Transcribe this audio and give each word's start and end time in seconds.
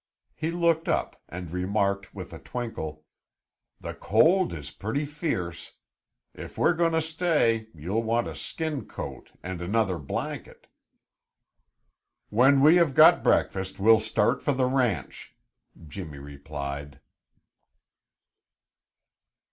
He 0.33 0.49
looked 0.49 0.87
up 0.89 1.21
and 1.29 1.51
remarked 1.51 2.11
with 2.11 2.33
a 2.33 2.39
twinkle: 2.39 3.05
"The 3.79 3.93
cold 3.93 4.51
is 4.51 4.71
pretty 4.71 5.05
fierce. 5.05 5.73
If 6.33 6.57
we're 6.57 6.73
going 6.73 6.93
to 6.93 7.03
stay, 7.03 7.67
you'll 7.75 8.01
want 8.01 8.25
a 8.27 8.33
skin 8.33 8.87
coat 8.87 9.29
and 9.43 9.61
another 9.61 9.99
blanket." 9.99 10.65
"When 12.31 12.61
we 12.61 12.77
have 12.77 12.95
got 12.95 13.23
breakfast 13.23 13.79
we'll 13.79 13.99
start 13.99 14.41
for 14.41 14.53
the 14.53 14.65
ranch," 14.65 15.35
Jimmy 15.85 16.17
replied. 16.17 16.99